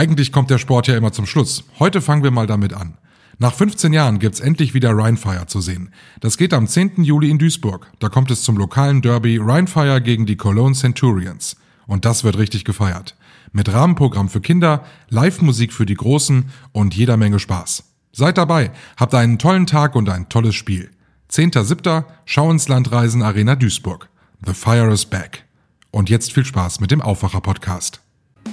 [0.00, 1.64] Eigentlich kommt der Sport ja immer zum Schluss.
[1.78, 2.96] Heute fangen wir mal damit an.
[3.36, 5.92] Nach 15 Jahren gibt's endlich wieder Rheinfire zu sehen.
[6.20, 7.04] Das geht am 10.
[7.04, 7.86] Juli in Duisburg.
[7.98, 11.56] Da kommt es zum lokalen Derby Rheinfire gegen die Cologne Centurions.
[11.86, 13.14] Und das wird richtig gefeiert.
[13.52, 17.84] Mit Rahmenprogramm für Kinder, Live-Musik für die Großen und jeder Menge Spaß.
[18.10, 20.90] Seid dabei, habt einen tollen Tag und ein tolles Spiel.
[21.30, 22.06] 10.7.
[22.24, 24.08] Schau ins Land Reisen Arena Duisburg.
[24.46, 25.44] The Fire is back.
[25.90, 28.00] Und jetzt viel Spaß mit dem Aufwacher-Podcast.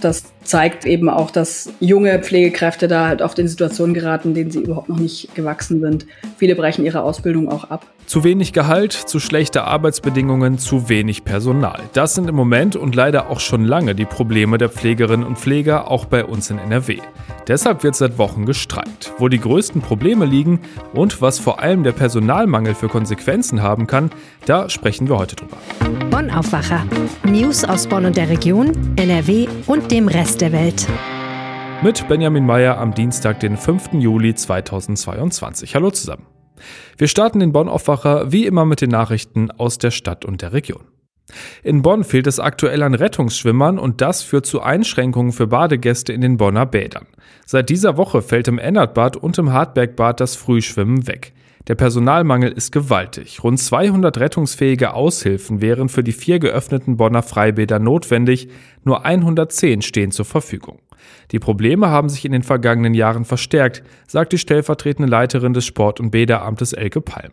[0.02, 4.60] Das zeigt eben auch, dass junge Pflegekräfte da halt oft in Situationen geraten, denen sie
[4.60, 6.06] überhaupt noch nicht gewachsen sind.
[6.38, 7.86] Viele brechen ihre Ausbildung auch ab.
[8.08, 11.82] Zu wenig Gehalt, zu schlechte Arbeitsbedingungen, zu wenig Personal.
[11.92, 15.92] Das sind im Moment und leider auch schon lange die Probleme der Pflegerinnen und Pfleger,
[15.92, 17.00] auch bei uns in NRW.
[17.50, 19.12] Deshalb wird seit Wochen gestreikt.
[19.18, 20.62] Wo die größten Probleme liegen
[20.94, 24.10] und was vor allem der Personalmangel für Konsequenzen haben kann,
[24.46, 25.58] da sprechen wir heute drüber.
[26.10, 26.86] Bonn Aufwacher.
[27.26, 30.88] News aus Bonn und der Region, NRW und dem Rest der Welt.
[31.84, 33.96] Mit Benjamin Meyer am Dienstag, den 5.
[33.96, 35.76] Juli 2022.
[35.76, 36.37] Hallo zusammen.
[36.98, 40.84] Wir starten den Bonn-Aufwacher wie immer mit den Nachrichten aus der Stadt und der Region.
[41.64, 46.22] In Bonn fehlt es aktuell an Rettungsschwimmern und das führt zu Einschränkungen für Badegäste in
[46.22, 47.08] den Bonner Bädern.
[47.46, 51.34] Seit dieser Woche fällt im Ennertbad und im Hartbergbad das Frühschwimmen weg.
[51.68, 53.44] Der Personalmangel ist gewaltig.
[53.44, 58.48] Rund 200 rettungsfähige Aushilfen wären für die vier geöffneten Bonner Freibäder notwendig,
[58.86, 60.80] nur 110 stehen zur Verfügung.
[61.32, 66.00] Die Probleme haben sich in den vergangenen Jahren verstärkt, sagt die stellvertretende Leiterin des Sport-
[66.00, 67.32] und Bäderamtes Elke Palm.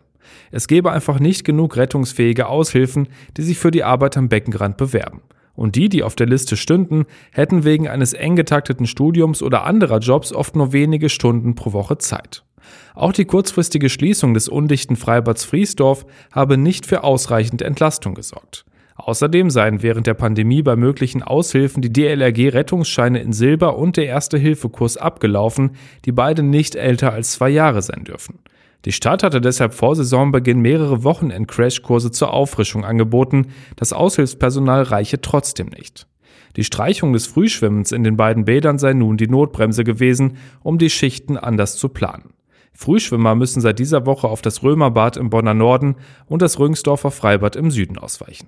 [0.51, 5.21] Es gebe einfach nicht genug rettungsfähige Aushilfen, die sich für die Arbeit am Beckenrand bewerben.
[5.53, 9.99] Und die, die auf der Liste stünden, hätten wegen eines eng getakteten Studiums oder anderer
[9.99, 12.43] Jobs oft nur wenige Stunden pro Woche Zeit.
[12.93, 18.65] Auch die kurzfristige Schließung des undichten Freibads Friesdorf habe nicht für ausreichend Entlastung gesorgt.
[19.05, 24.97] Außerdem seien während der Pandemie bei möglichen Aushilfen die DLRG-Rettungsscheine in Silber und der Erste-Hilfe-Kurs
[24.97, 25.75] abgelaufen,
[26.05, 28.39] die beide nicht älter als zwei Jahre sein dürfen.
[28.85, 35.67] Die Stadt hatte deshalb vor Saisonbeginn mehrere Wochenend-Crashkurse zur Auffrischung angeboten, das Aushilfspersonal reiche trotzdem
[35.67, 36.07] nicht.
[36.55, 40.89] Die Streichung des Frühschwimmens in den beiden Bädern sei nun die Notbremse gewesen, um die
[40.89, 42.33] Schichten anders zu planen.
[42.73, 47.55] Frühschwimmer müssen seit dieser Woche auf das Römerbad im Bonner Norden und das Rüngsdorfer Freibad
[47.55, 48.47] im Süden ausweichen.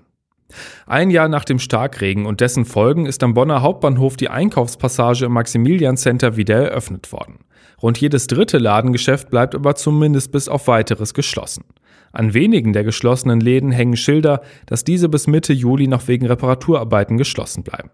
[0.86, 5.32] Ein Jahr nach dem Starkregen und dessen Folgen ist am Bonner Hauptbahnhof die Einkaufspassage im
[5.32, 7.40] Maximilian Center wieder eröffnet worden.
[7.82, 11.64] Rund jedes dritte Ladengeschäft bleibt aber zumindest bis auf weiteres geschlossen.
[12.12, 17.18] An wenigen der geschlossenen Läden hängen Schilder, dass diese bis Mitte Juli noch wegen Reparaturarbeiten
[17.18, 17.90] geschlossen bleiben.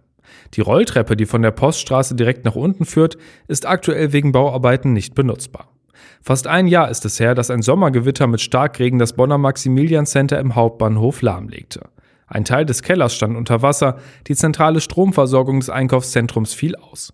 [0.55, 5.15] Die Rolltreppe, die von der Poststraße direkt nach unten führt, ist aktuell wegen Bauarbeiten nicht
[5.15, 5.69] benutzbar.
[6.23, 10.39] Fast ein Jahr ist es her, dass ein Sommergewitter mit Starkregen das Bonner Maximilian Center
[10.39, 11.83] im Hauptbahnhof lahmlegte.
[12.27, 17.13] Ein Teil des Kellers stand unter Wasser, die zentrale Stromversorgung des Einkaufszentrums fiel aus.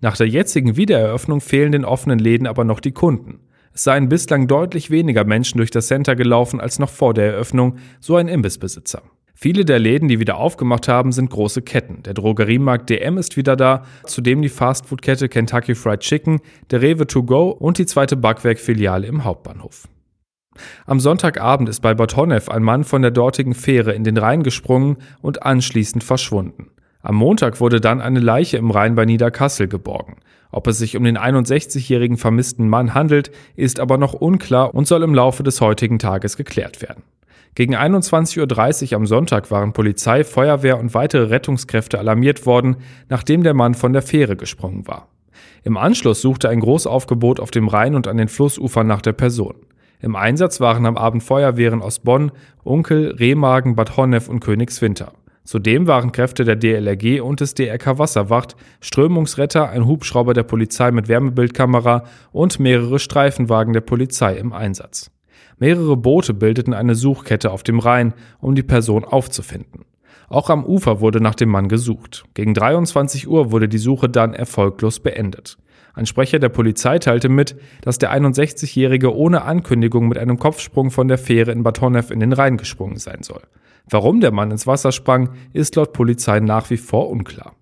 [0.00, 3.40] Nach der jetzigen Wiedereröffnung fehlen den offenen Läden aber noch die Kunden.
[3.74, 7.76] Es seien bislang deutlich weniger Menschen durch das Center gelaufen als noch vor der Eröffnung,
[8.00, 9.02] so ein Imbissbesitzer.
[9.34, 12.02] Viele der Läden, die wieder aufgemacht haben, sind große Ketten.
[12.02, 16.40] Der Drogeriemarkt DM ist wieder da, zudem die Fastfood-Kette Kentucky Fried Chicken,
[16.70, 19.88] der Rewe To Go und die zweite Backwerkfiliale im Hauptbahnhof.
[20.86, 24.96] Am Sonntagabend ist bei Honnef ein Mann von der dortigen Fähre in den Rhein gesprungen
[25.20, 26.68] und anschließend verschwunden.
[27.02, 30.16] Am Montag wurde dann eine Leiche im Rhein bei Niederkassel geborgen.
[30.52, 35.02] Ob es sich um den 61-jährigen vermissten Mann handelt, ist aber noch unklar und soll
[35.02, 37.02] im Laufe des heutigen Tages geklärt werden.
[37.54, 42.76] Gegen 21.30 Uhr am Sonntag waren Polizei, Feuerwehr und weitere Rettungskräfte alarmiert worden,
[43.08, 45.08] nachdem der Mann von der Fähre gesprungen war.
[45.64, 49.54] Im Anschluss suchte ein Großaufgebot auf dem Rhein und an den Flussufern nach der Person.
[50.02, 52.32] Im Einsatz waren am Abend Feuerwehren aus Bonn,
[52.64, 55.12] Unkel, Remagen, Bad Honnef und Königswinter.
[55.44, 61.06] Zudem waren Kräfte der DLRG und des DRK Wasserwacht, Strömungsretter, ein Hubschrauber der Polizei mit
[61.06, 65.12] Wärmebildkamera und mehrere Streifenwagen der Polizei im Einsatz.
[65.58, 69.84] Mehrere Boote bildeten eine Suchkette auf dem Rhein, um die Person aufzufinden.
[70.28, 72.24] Auch am Ufer wurde nach dem Mann gesucht.
[72.34, 75.58] Gegen 23 Uhr wurde die Suche dann erfolglos beendet.
[75.94, 81.08] Ein Sprecher der Polizei teilte mit, dass der 61-Jährige ohne Ankündigung mit einem Kopfsprung von
[81.08, 83.42] der Fähre in Batonev in den Rhein gesprungen sein soll.
[83.88, 87.54] Warum der Mann ins Wasser sprang, ist laut Polizei nach wie vor unklar.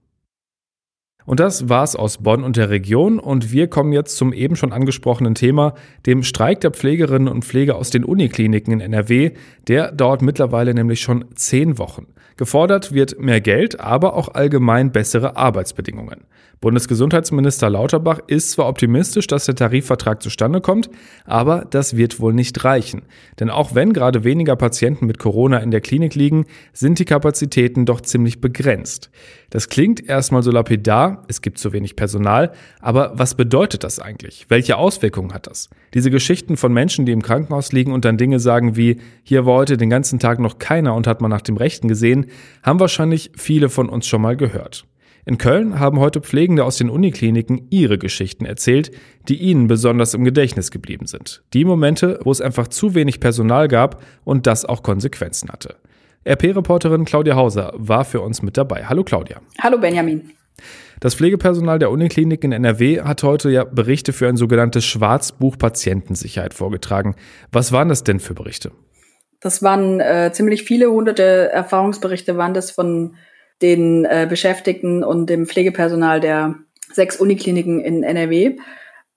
[1.31, 4.73] Und das war's aus Bonn und der Region und wir kommen jetzt zum eben schon
[4.73, 5.75] angesprochenen Thema,
[6.05, 9.31] dem Streik der Pflegerinnen und Pfleger aus den Unikliniken in NRW.
[9.69, 12.09] Der dauert mittlerweile nämlich schon zehn Wochen.
[12.37, 16.25] Gefordert wird mehr Geld, aber auch allgemein bessere Arbeitsbedingungen.
[16.61, 20.91] Bundesgesundheitsminister Lauterbach ist zwar optimistisch, dass der Tarifvertrag zustande kommt,
[21.25, 23.03] aber das wird wohl nicht reichen.
[23.39, 27.87] Denn auch wenn gerade weniger Patienten mit Corona in der Klinik liegen, sind die Kapazitäten
[27.87, 29.11] doch ziemlich begrenzt.
[29.51, 34.47] Das klingt erstmal so lapidar, es gibt zu wenig Personal, aber was bedeutet das eigentlich?
[34.49, 35.69] Welche Auswirkungen hat das?
[35.93, 39.55] Diese Geschichten von Menschen, die im Krankenhaus liegen und dann Dinge sagen wie, hier war
[39.55, 42.27] heute den ganzen Tag noch keiner und hat man nach dem Rechten gesehen,
[42.63, 44.87] haben wahrscheinlich viele von uns schon mal gehört.
[45.27, 48.91] In Köln haben heute Pflegende aus den Unikliniken ihre Geschichten erzählt,
[49.29, 51.43] die ihnen besonders im Gedächtnis geblieben sind.
[51.53, 55.77] Die Momente, wo es einfach zu wenig Personal gab und das auch Konsequenzen hatte.
[56.27, 58.85] RP-Reporterin Claudia Hauser war für uns mit dabei.
[58.85, 59.41] Hallo Claudia.
[59.61, 60.33] Hallo Benjamin.
[61.01, 66.53] Das Pflegepersonal der Uniklinik in NRW hat heute ja Berichte für ein sogenanntes Schwarzbuch Patientensicherheit
[66.53, 67.17] vorgetragen.
[67.53, 68.71] Was waren das denn für Berichte?
[69.41, 73.17] Das waren äh, ziemlich viele hunderte Erfahrungsberichte, waren das von
[73.63, 76.57] den äh, Beschäftigten und dem Pflegepersonal der
[76.93, 78.59] sechs Unikliniken in NRW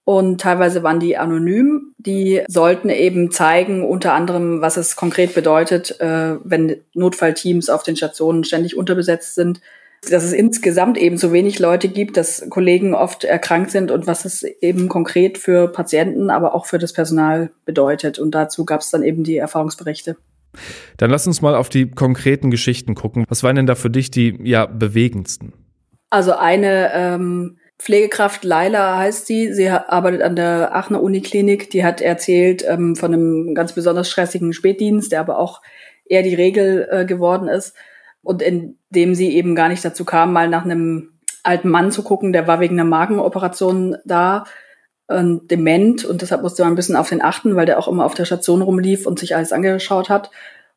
[0.05, 1.93] und teilweise waren die anonym.
[1.97, 7.95] Die sollten eben zeigen, unter anderem, was es konkret bedeutet, äh, wenn Notfallteams auf den
[7.95, 9.61] Stationen ständig unterbesetzt sind,
[10.09, 14.25] dass es insgesamt eben so wenig Leute gibt, dass Kollegen oft erkrankt sind und was
[14.25, 18.19] es eben konkret für Patienten, aber auch für das Personal bedeutet.
[18.19, 20.17] Und dazu gab es dann eben die Erfahrungsberichte.
[20.97, 23.23] Dann lass uns mal auf die konkreten Geschichten gucken.
[23.29, 25.53] Was waren denn da für dich die ja bewegendsten?
[26.09, 29.51] Also eine ähm, Pflegekraft Laila heißt sie.
[29.51, 31.69] Sie arbeitet an der Aachener Uniklinik.
[31.69, 35.61] Die hat erzählt ähm, von einem ganz besonders stressigen Spätdienst, der aber auch
[36.05, 37.75] eher die Regel äh, geworden ist.
[38.21, 41.11] Und in dem sie eben gar nicht dazu kam, mal nach einem
[41.43, 44.45] alten Mann zu gucken, der war wegen einer Magenoperation da,
[45.07, 46.05] und dement.
[46.05, 48.23] Und deshalb musste man ein bisschen auf den achten, weil der auch immer auf der
[48.23, 50.31] Station rumlief und sich alles angeschaut hat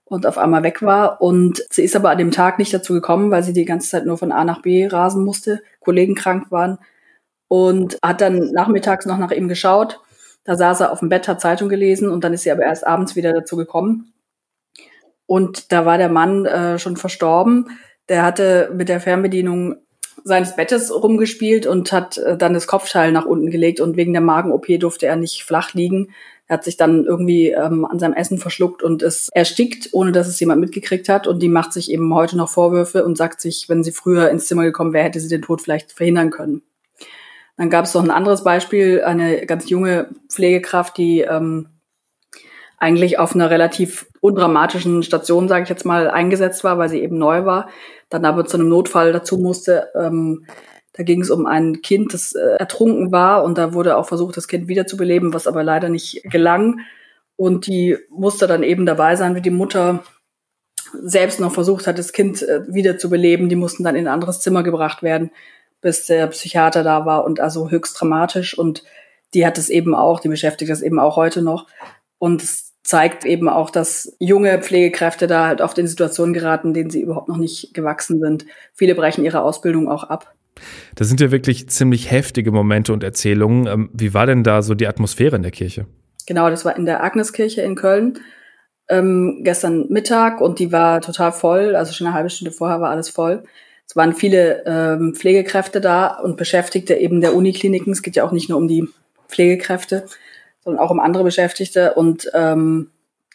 [0.07, 1.23] und auf einmal weg war.
[1.23, 4.07] Und sie ist aber an dem Tag nicht dazu gekommen, weil sie die ganze Zeit
[4.07, 6.79] nur von A nach B rasen musste, Kollegen krank waren
[7.49, 10.01] und hat dann nachmittags noch nach ihm geschaut.
[10.45, 12.87] Da saß er auf dem Bett, hat Zeitung gelesen und dann ist sie aber erst
[12.87, 14.13] abends wieder dazu gekommen.
[15.27, 17.71] Und da war der Mann äh, schon verstorben.
[18.09, 19.77] Der hatte mit der Fernbedienung
[20.23, 24.23] seines Bettes rumgespielt und hat äh, dann das Kopfteil nach unten gelegt und wegen der
[24.23, 26.09] Magen-OP durfte er nicht flach liegen.
[26.49, 30.29] Er hat sich dann irgendwie ähm, an seinem Essen verschluckt und ist erstickt, ohne dass
[30.29, 31.27] es jemand mitgekriegt hat.
[31.27, 34.47] Und die macht sich eben heute noch Vorwürfe und sagt sich, wenn sie früher ins
[34.47, 36.63] Zimmer gekommen wäre, hätte sie den Tod vielleicht verhindern können.
[37.57, 41.69] Dann gab es noch ein anderes Beispiel, eine ganz junge Pflegekraft, die ähm,
[42.79, 47.17] eigentlich auf einer relativ undramatischen Station, sage ich jetzt mal, eingesetzt war, weil sie eben
[47.17, 47.71] neu war,
[48.11, 49.89] dann aber zu einem Notfall dazu musste.
[49.95, 50.45] Ähm,
[50.93, 54.37] da ging es um ein Kind, das äh, ertrunken war und da wurde auch versucht,
[54.37, 56.81] das Kind wiederzubeleben, was aber leider nicht gelang.
[57.37, 60.03] Und die musste dann eben dabei sein, wie die Mutter
[61.03, 63.49] selbst noch versucht hat, das Kind äh, wiederzubeleben.
[63.49, 65.31] Die mussten dann in ein anderes Zimmer gebracht werden
[65.81, 68.85] bis der Psychiater da war und also höchst dramatisch und
[69.35, 71.67] die hat es eben auch, die beschäftigt das eben auch heute noch
[72.19, 76.91] und es zeigt eben auch, dass junge Pflegekräfte da halt oft in Situationen geraten, denen
[76.91, 78.47] sie überhaupt noch nicht gewachsen sind.
[78.75, 80.33] Viele brechen ihre Ausbildung auch ab.
[80.95, 83.67] Das sind ja wirklich ziemlich heftige Momente und Erzählungen.
[83.67, 85.87] Ähm, wie war denn da so die Atmosphäre in der Kirche?
[86.27, 88.21] Genau, das war in der Agneskirche in Köln
[88.89, 91.75] ähm, gestern Mittag und die war total voll.
[91.75, 93.43] Also schon eine halbe Stunde vorher war alles voll.
[93.89, 97.93] Es waren viele ähm, Pflegekräfte da und Beschäftigte eben der Unikliniken.
[97.93, 98.89] Es geht ja auch nicht nur um die
[99.29, 100.07] Pflegekräfte,
[100.65, 101.95] sondern auch um andere Beschäftigte.
[101.95, 102.91] Und ähm,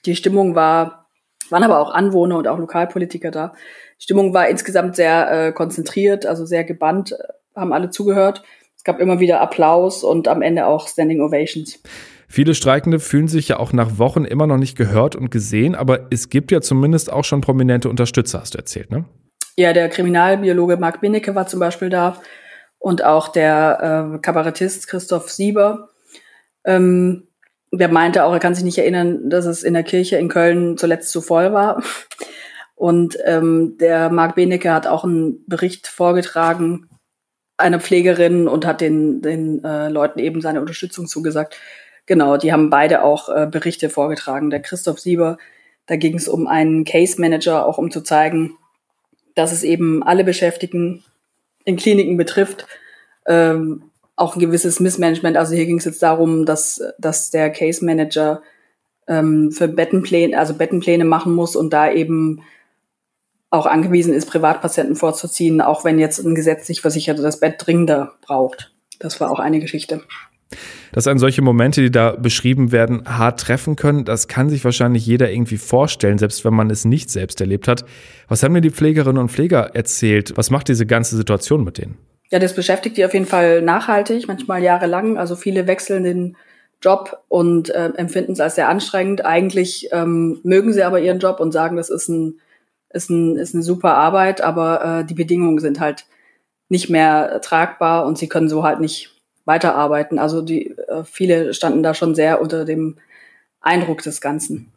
[0.06, 1.08] die Stimmung war,
[1.50, 3.54] waren aber auch Anwohner und auch Lokalpolitiker da.
[4.00, 7.16] Die Stimmung war insgesamt sehr äh, konzentriert, also sehr gebannt,
[7.56, 8.44] haben alle zugehört.
[8.76, 11.80] Es gab immer wieder Applaus und am Ende auch Standing Ovations.
[12.28, 16.08] Viele Streikende fühlen sich ja auch nach Wochen immer noch nicht gehört und gesehen, aber
[16.12, 19.06] es gibt ja zumindest auch schon prominente Unterstützer, hast du erzählt, ne?
[19.58, 22.22] Ja, der Kriminalbiologe Marc Binnecke war zum Beispiel da
[22.80, 25.90] und auch der äh, Kabarettist Christoph Sieber.
[26.64, 27.28] Ähm,
[27.72, 30.78] der meinte auch, er kann sich nicht erinnern, dass es in der Kirche in Köln
[30.78, 31.84] zuletzt zu voll war.
[32.76, 36.90] Und ähm, der Marc Benecke hat auch einen Bericht vorgetragen
[37.62, 41.56] einer Pflegerin und hat den, den äh, Leuten eben seine Unterstützung zugesagt.
[42.06, 44.50] Genau, die haben beide auch äh, Berichte vorgetragen.
[44.50, 45.38] Der Christoph Sieber,
[45.86, 48.58] da ging es um einen Case Manager, auch um zu zeigen,
[49.36, 51.04] dass es eben alle Beschäftigten
[51.66, 52.66] in Kliniken betrifft.
[53.28, 53.84] Ähm,
[54.16, 55.38] auch ein gewisses Missmanagement.
[55.38, 58.42] Also hier ging es jetzt darum, dass, dass der Case Manager
[59.08, 62.42] ähm, für Bettenpläne, also Bettenpläne machen muss und da eben
[63.50, 68.74] auch angewiesen ist, Privatpatienten vorzuziehen, auch wenn jetzt ein gesetzlich Versicherter das Bett dringender braucht.
[69.00, 70.02] Das war auch eine Geschichte.
[70.92, 75.06] Dass an solche Momente, die da beschrieben werden, hart treffen können, das kann sich wahrscheinlich
[75.06, 77.86] jeder irgendwie vorstellen, selbst wenn man es nicht selbst erlebt hat.
[78.28, 80.34] Was haben dir die Pflegerinnen und Pfleger erzählt?
[80.36, 81.98] Was macht diese ganze Situation mit denen?
[82.32, 85.18] Ja, das beschäftigt die auf jeden Fall nachhaltig, manchmal jahrelang.
[85.18, 86.38] Also viele wechseln den
[86.82, 89.26] Job und äh, empfinden es als sehr anstrengend.
[89.26, 92.40] Eigentlich ähm, mögen sie aber ihren Job und sagen, das ist, ein,
[92.90, 96.06] ist, ein, ist eine super Arbeit, aber äh, die Bedingungen sind halt
[96.70, 100.20] nicht mehr tragbar und sie können so halt nicht weiterarbeiten.
[100.20, 102.98] Also die äh, viele standen da schon sehr unter dem
[103.62, 104.72] Eindruck des Ganzen.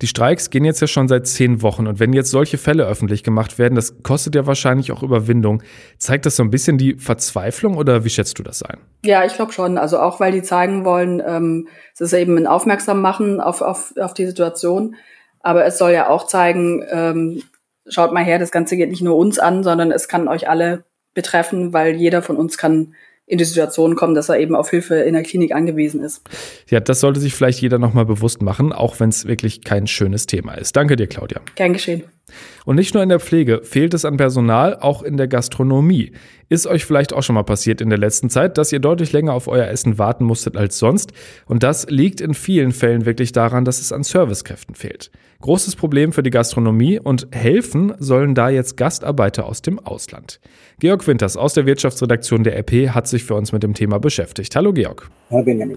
[0.00, 3.24] Die Streiks gehen jetzt ja schon seit zehn Wochen und wenn jetzt solche Fälle öffentlich
[3.24, 5.62] gemacht werden, das kostet ja wahrscheinlich auch Überwindung.
[5.98, 8.78] Zeigt das so ein bisschen die Verzweiflung oder wie schätzt du das ein?
[9.04, 9.76] Ja, ich glaube schon.
[9.76, 13.92] Also auch weil die zeigen wollen, ähm, es ist eben ein Aufmerksam machen auf, auf,
[13.98, 14.94] auf die Situation.
[15.40, 17.42] Aber es soll ja auch zeigen, ähm,
[17.88, 20.84] schaut mal her, das Ganze geht nicht nur uns an, sondern es kann euch alle
[21.14, 22.94] betreffen, weil jeder von uns kann
[23.28, 26.22] in die Situation kommen, dass er eben auf Hilfe in der Klinik angewiesen ist.
[26.68, 30.26] Ja, das sollte sich vielleicht jeder nochmal bewusst machen, auch wenn es wirklich kein schönes
[30.26, 30.74] Thema ist.
[30.76, 31.40] Danke dir, Claudia.
[31.54, 32.04] Gern geschehen.
[32.64, 36.12] Und nicht nur in der Pflege fehlt es an Personal, auch in der Gastronomie.
[36.48, 39.32] Ist euch vielleicht auch schon mal passiert in der letzten Zeit, dass ihr deutlich länger
[39.32, 41.12] auf euer Essen warten musstet als sonst?
[41.46, 45.10] Und das liegt in vielen Fällen wirklich daran, dass es an Servicekräften fehlt.
[45.40, 50.40] Großes Problem für die Gastronomie und helfen sollen da jetzt Gastarbeiter aus dem Ausland.
[50.80, 54.56] Georg Winters aus der Wirtschaftsredaktion der RP hat sich für uns mit dem Thema beschäftigt.
[54.56, 55.08] Hallo Georg.
[55.28, 55.76] Herr Benjamin.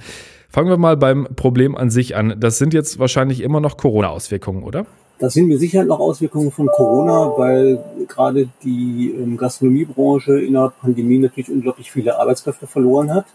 [0.50, 2.38] Fangen wir mal beim Problem an sich an.
[2.40, 4.88] Das sind jetzt wahrscheinlich immer noch Corona-Auswirkungen, oder?
[5.20, 10.74] Das sind mir sicher noch Auswirkungen von Corona, weil gerade die ähm, Gastronomiebranche in der
[10.82, 13.26] Pandemie natürlich unglaublich viele Arbeitskräfte verloren hat.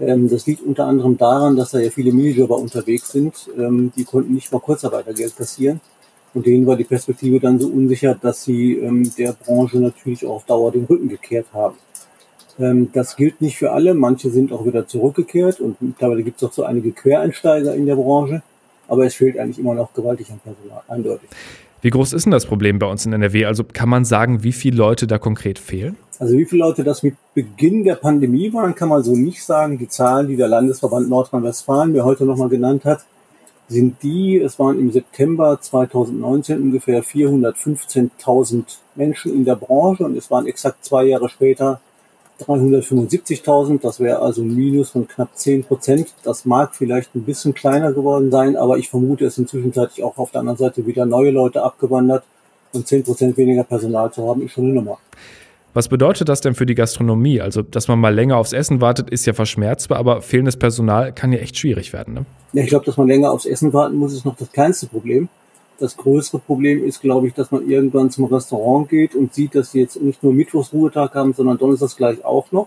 [0.00, 3.48] Ähm, das liegt unter anderem daran, dass da ja viele Minijobber unterwegs sind.
[3.56, 5.80] Ähm, die konnten nicht mal Kurzarbeitergeld kassieren.
[6.34, 10.36] Und denen war die Perspektive dann so unsicher, dass sie ähm, der Branche natürlich auch
[10.36, 11.76] auf Dauer den Rücken gekehrt haben.
[12.58, 13.94] Ähm, das gilt nicht für alle.
[13.94, 17.96] Manche sind auch wieder zurückgekehrt und mittlerweile gibt es auch so einige Quereinsteiger in der
[17.96, 18.42] Branche.
[18.88, 21.28] Aber es fehlt eigentlich immer noch gewaltig an Personal, eindeutig.
[21.80, 23.44] Wie groß ist denn das Problem bei uns in NRW?
[23.44, 25.96] Also kann man sagen, wie viele Leute da konkret fehlen?
[26.18, 29.78] Also wie viele Leute das mit Beginn der Pandemie waren, kann man so nicht sagen.
[29.78, 33.04] Die Zahlen, die der Landesverband Nordrhein-Westfalen mir heute nochmal genannt hat,
[33.68, 40.30] sind die, es waren im September 2019 ungefähr 415.000 Menschen in der Branche und es
[40.30, 41.80] waren exakt zwei Jahre später
[42.40, 43.80] 375.000.
[43.80, 46.14] Das wäre also ein Minus von knapp 10 Prozent.
[46.24, 50.18] Das mag vielleicht ein bisschen kleiner geworden sein, aber ich vermute, es sind zwischenzeitlich auch
[50.18, 52.24] auf der anderen Seite wieder neue Leute abgewandert
[52.72, 54.98] und 10 Prozent weniger Personal zu haben, ist schon eine Nummer.
[55.78, 57.40] Was bedeutet das denn für die Gastronomie?
[57.40, 61.30] Also, dass man mal länger aufs Essen wartet, ist ja verschmerzbar, aber fehlendes Personal kann
[61.30, 62.14] ja echt schwierig werden.
[62.14, 62.26] Ne?
[62.52, 65.28] Ja, ich glaube, dass man länger aufs Essen warten muss, ist noch das kleinste Problem.
[65.78, 69.70] Das größere Problem ist, glaube ich, dass man irgendwann zum Restaurant geht und sieht, dass
[69.70, 72.66] sie jetzt nicht nur Mittwochs Ruhetag haben, sondern Donnerstags gleich auch noch.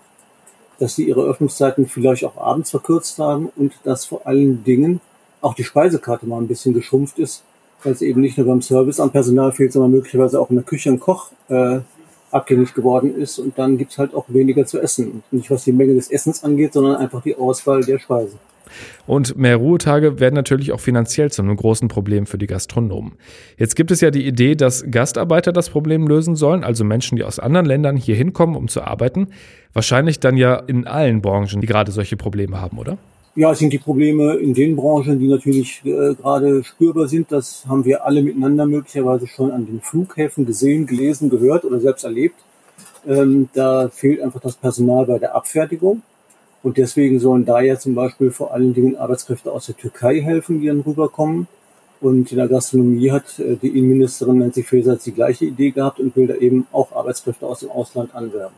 [0.80, 5.02] Dass sie ihre Öffnungszeiten vielleicht auch abends verkürzt haben und dass vor allen Dingen
[5.42, 7.44] auch die Speisekarte mal ein bisschen geschrumpft ist,
[7.84, 10.64] weil es eben nicht nur beim Service am Personal fehlt, sondern möglicherweise auch in der
[10.64, 11.82] Küche ein Koch äh,
[12.34, 15.24] abgängig geworden ist und dann gibt's halt auch weniger zu essen.
[15.32, 18.40] Nicht was die Menge des Essens angeht, sondern einfach die Auswahl der Speisen.
[19.06, 23.14] Und mehr Ruhetage werden natürlich auch finanziell zu einem großen Problem für die Gastronomen.
[23.58, 27.24] Jetzt gibt es ja die Idee, dass Gastarbeiter das Problem lösen sollen, also Menschen, die
[27.24, 29.28] aus anderen Ländern hier hinkommen, um zu arbeiten.
[29.74, 32.98] Wahrscheinlich dann ja in allen Branchen, die gerade solche Probleme haben, oder?
[33.34, 37.32] Ja, es sind die Probleme in den Branchen, die natürlich äh, gerade spürbar sind.
[37.32, 42.04] Das haben wir alle miteinander möglicherweise schon an den Flughäfen gesehen, gelesen, gehört oder selbst
[42.04, 42.36] erlebt.
[43.08, 46.02] Ähm, da fehlt einfach das Personal bei der Abfertigung.
[46.62, 50.60] Und deswegen sollen da ja zum Beispiel vor allen Dingen Arbeitskräfte aus der Türkei helfen,
[50.60, 51.48] die dann rüberkommen.
[52.02, 56.18] Und in der Gastronomie hat äh, die Innenministerin Nancy Faeser die gleiche Idee gehabt und
[56.18, 58.56] will da eben auch Arbeitskräfte aus dem Ausland anwerben.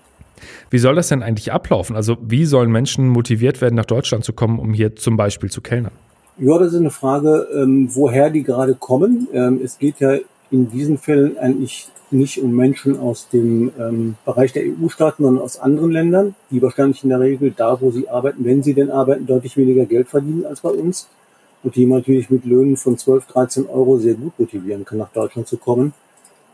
[0.69, 1.95] Wie soll das denn eigentlich ablaufen?
[1.95, 5.61] Also wie sollen Menschen motiviert werden, nach Deutschland zu kommen, um hier zum Beispiel zu
[5.61, 5.93] kellnern?
[6.37, 9.27] Ja, das ist eine Frage, ähm, woher die gerade kommen.
[9.33, 10.17] Ähm, es geht ja
[10.49, 15.59] in diesen Fällen eigentlich nicht um Menschen aus dem ähm, Bereich der EU-Staaten, sondern aus
[15.59, 19.25] anderen Ländern, die wahrscheinlich in der Regel da, wo sie arbeiten, wenn sie denn arbeiten,
[19.25, 21.09] deutlich weniger Geld verdienen als bei uns
[21.63, 25.11] und die man natürlich mit Löhnen von 12, 13 Euro sehr gut motivieren kann, nach
[25.11, 25.93] Deutschland zu kommen.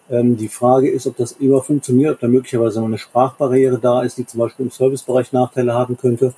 [0.10, 4.02] Ähm, die Frage ist, ob das immer funktioniert, ob da möglicherweise noch eine Sprachbarriere da
[4.02, 6.34] ist, die zum Beispiel im Servicebereich Nachteile haben könnte.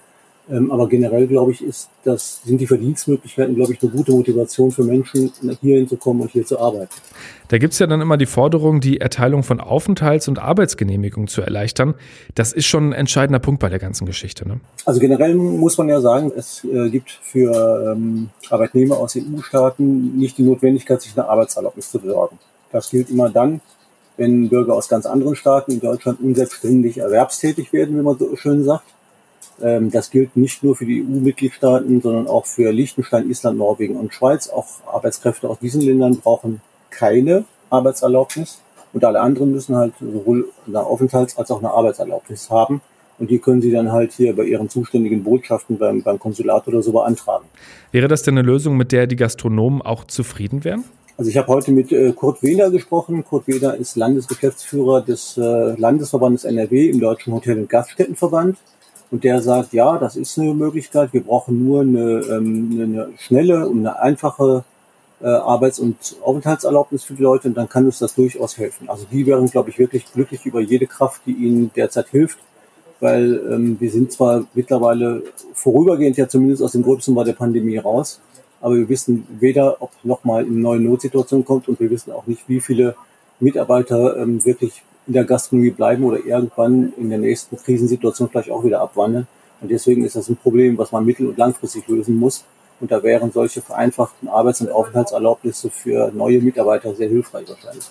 [0.49, 4.71] Ähm, aber generell, glaube ich, ist das, sind die Verdienstmöglichkeiten, glaube ich, eine gute Motivation
[4.71, 6.89] für Menschen, hier hinzukommen und hier zu arbeiten.
[7.47, 11.41] Da gibt es ja dann immer die Forderung, die Erteilung von Aufenthalts- und Arbeitsgenehmigungen zu
[11.41, 11.93] erleichtern.
[12.33, 14.47] Das ist schon ein entscheidender Punkt bei der ganzen Geschichte.
[14.47, 14.59] Ne?
[14.85, 20.37] Also generell muss man ja sagen, es äh, gibt für ähm, Arbeitnehmer aus EU-Staaten nicht
[20.37, 22.39] die Notwendigkeit, sich eine Arbeitserlaubnis zu besorgen.
[22.71, 23.61] Das gilt immer dann,
[24.17, 28.63] wenn Bürger aus ganz anderen Staaten in Deutschland unselbstständig erwerbstätig werden, wie man so schön
[28.63, 28.85] sagt.
[29.61, 34.13] Ähm, das gilt nicht nur für die EU-Mitgliedstaaten, sondern auch für Liechtenstein, Island, Norwegen und
[34.13, 34.49] Schweiz.
[34.49, 38.61] Auch Arbeitskräfte aus diesen Ländern brauchen keine Arbeitserlaubnis.
[38.93, 42.81] Und alle anderen müssen halt sowohl eine Aufenthalts- als auch eine Arbeitserlaubnis haben.
[43.19, 46.81] Und die können Sie dann halt hier bei Ihren zuständigen Botschaften beim, beim Konsulat oder
[46.81, 47.45] so beantragen.
[47.91, 50.83] Wäre das denn eine Lösung, mit der die Gastronomen auch zufrieden wären?
[51.17, 53.23] Also ich habe heute mit äh, Kurt Wehner gesprochen.
[53.23, 55.41] Kurt Wehner ist Landesgeschäftsführer des äh,
[55.77, 58.57] Landesverbandes NRW im Deutschen Hotel- und Gaststättenverband.
[59.11, 61.11] Und der sagt, ja, das ist eine Möglichkeit.
[61.13, 64.63] Wir brauchen nur eine, ähm, eine schnelle und eine einfache
[65.21, 68.89] äh, Arbeits- und Aufenthaltserlaubnis für die Leute und dann kann uns das durchaus helfen.
[68.89, 72.39] Also die wären, glaube ich, wirklich glücklich über jede Kraft, die ihnen derzeit hilft,
[72.99, 77.77] weil ähm, wir sind zwar mittlerweile vorübergehend ja zumindest aus dem Gröbsten bei der Pandemie
[77.77, 78.21] raus,
[78.61, 82.47] aber wir wissen weder, ob nochmal eine neue Notsituation kommt und wir wissen auch nicht,
[82.47, 82.95] wie viele
[83.39, 88.63] Mitarbeiter ähm, wirklich in der Gastronomie bleiben oder irgendwann in der nächsten Krisensituation vielleicht auch
[88.63, 89.27] wieder abwandern.
[89.61, 92.45] Und deswegen ist das ein Problem, was man mittel- und langfristig lösen muss.
[92.79, 97.85] Und da wären solche vereinfachten Arbeits- und Aufenthaltserlaubnisse für neue Mitarbeiter sehr hilfreich wahrscheinlich.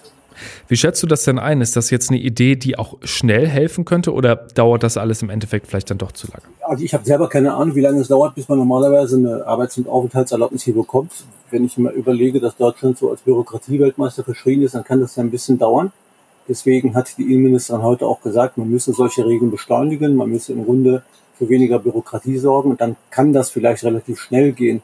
[0.69, 1.61] Wie schätzt du das denn ein?
[1.61, 5.31] Ist das jetzt eine Idee, die auch schnell helfen könnte oder dauert das alles im
[5.31, 6.43] Endeffekt vielleicht dann doch zu lange?
[6.63, 9.79] Also ich habe selber keine Ahnung, wie lange es dauert, bis man normalerweise eine Arbeits-
[9.79, 11.13] und Aufenthaltserlaubnis hier bekommt.
[11.51, 15.23] Wenn ich mir überlege, dass Deutschland so als Bürokratieweltmeister verschrien ist, dann kann das ja
[15.23, 15.93] ein bisschen dauern.
[16.49, 20.65] Deswegen hat die Innenministerin heute auch gesagt, man müsse solche Regeln beschleunigen, man müsse im
[20.65, 21.03] Grunde
[21.39, 24.83] für weniger Bürokratie sorgen und dann kann das vielleicht relativ schnell gehen.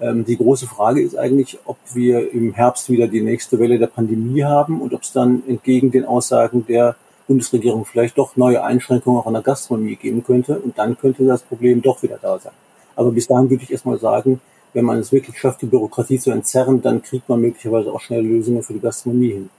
[0.00, 3.86] Ähm, die große Frage ist eigentlich, ob wir im Herbst wieder die nächste Welle der
[3.86, 9.20] Pandemie haben und ob es dann entgegen den Aussagen der Bundesregierung vielleicht doch neue Einschränkungen
[9.20, 10.58] auch an der Gastronomie geben könnte.
[10.58, 12.52] Und dann könnte das Problem doch wieder da sein.
[12.94, 14.40] Aber bis dahin würde ich erstmal sagen,
[14.74, 18.22] wenn man es wirklich schafft, die Bürokratie zu entzerren, dann kriegt man möglicherweise auch schnell
[18.22, 19.50] Lösungen für die Gastronomie hin.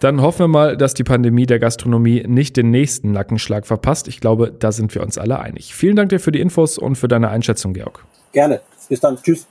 [0.00, 4.08] Dann hoffen wir mal, dass die Pandemie der Gastronomie nicht den nächsten Nackenschlag verpasst.
[4.08, 5.74] Ich glaube, da sind wir uns alle einig.
[5.74, 8.04] Vielen Dank dir für die Infos und für deine Einschätzung, Georg.
[8.32, 8.60] Gerne.
[8.88, 9.16] Bis dann.
[9.16, 9.46] Tschüss.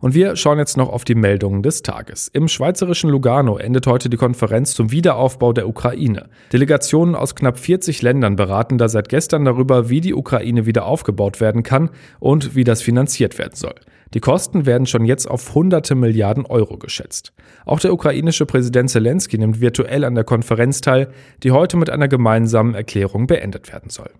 [0.00, 2.28] Und wir schauen jetzt noch auf die Meldungen des Tages.
[2.32, 6.28] Im schweizerischen Lugano endet heute die Konferenz zum Wiederaufbau der Ukraine.
[6.52, 11.40] Delegationen aus knapp 40 Ländern beraten da seit gestern darüber, wie die Ukraine wieder aufgebaut
[11.40, 11.90] werden kann
[12.20, 13.74] und wie das finanziert werden soll.
[14.14, 17.32] Die Kosten werden schon jetzt auf hunderte Milliarden Euro geschätzt.
[17.64, 21.08] Auch der ukrainische Präsident Zelensky nimmt virtuell an der Konferenz teil,
[21.42, 24.10] die heute mit einer gemeinsamen Erklärung beendet werden soll.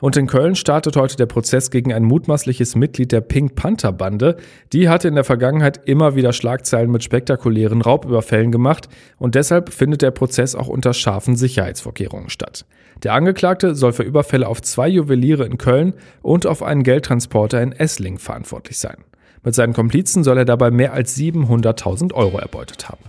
[0.00, 4.36] Und in Köln startet heute der Prozess gegen ein mutmaßliches Mitglied der Pink Panther Bande.
[4.72, 10.02] Die hatte in der Vergangenheit immer wieder Schlagzeilen mit spektakulären Raubüberfällen gemacht und deshalb findet
[10.02, 12.66] der Prozess auch unter scharfen Sicherheitsvorkehrungen statt.
[13.02, 17.72] Der Angeklagte soll für Überfälle auf zwei Juweliere in Köln und auf einen Geldtransporter in
[17.72, 18.98] Essling verantwortlich sein.
[19.44, 23.02] Mit seinen Komplizen soll er dabei mehr als 700.000 Euro erbeutet haben.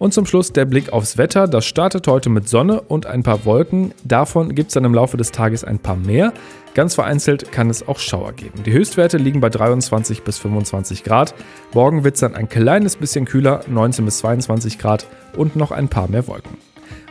[0.00, 1.46] Und zum Schluss der Blick aufs Wetter.
[1.46, 3.92] Das startet heute mit Sonne und ein paar Wolken.
[4.02, 6.32] Davon gibt es dann im Laufe des Tages ein paar mehr.
[6.72, 8.62] Ganz vereinzelt kann es auch Schauer geben.
[8.64, 11.34] Die Höchstwerte liegen bei 23 bis 25 Grad.
[11.74, 15.88] Morgen wird es dann ein kleines bisschen kühler, 19 bis 22 Grad und noch ein
[15.88, 16.56] paar mehr Wolken.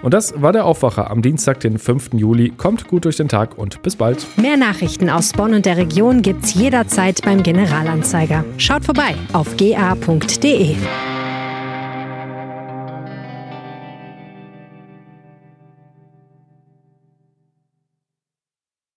[0.02, 2.13] Und das war der Aufwacher am Dienstag, den 5.
[2.13, 2.49] Juli.
[2.58, 4.25] Kommt gut durch den Tag und bis bald.
[4.38, 8.43] Mehr Nachrichten aus Bonn und der Region gibt's jederzeit beim Generalanzeiger.
[8.58, 10.75] Schaut vorbei auf ga.de.